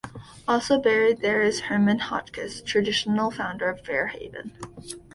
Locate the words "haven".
4.07-4.51